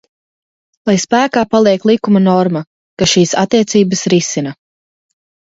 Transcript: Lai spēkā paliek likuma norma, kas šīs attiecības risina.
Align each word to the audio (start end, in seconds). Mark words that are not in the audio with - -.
Lai 0.89 0.95
spēkā 1.03 1.43
paliek 1.51 1.85
likuma 1.91 2.21
norma, 2.29 2.63
kas 3.03 3.13
šīs 3.15 3.37
attiecības 3.43 4.03
risina. 4.15 4.59